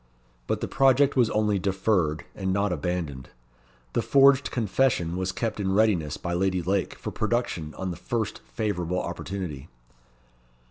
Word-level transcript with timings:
But 0.47 0.61
the 0.61 0.67
project 0.67 1.15
was 1.15 1.29
only 1.29 1.59
deferred, 1.59 2.25
and 2.33 2.51
not 2.51 2.73
abandoned. 2.73 3.29
The 3.93 4.01
forged 4.01 4.49
confession 4.49 5.15
was 5.15 5.31
kept 5.31 5.59
in 5.59 5.73
readiness 5.75 6.17
by 6.17 6.33
Lady 6.33 6.63
Lake 6.63 6.95
for 6.95 7.11
production 7.11 7.75
on 7.75 7.91
the 7.91 7.97
first 7.97 8.39
favourable 8.39 8.99
opportunity. 8.99 9.69